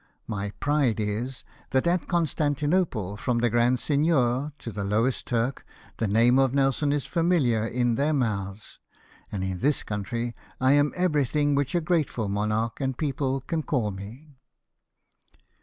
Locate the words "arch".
12.51-12.77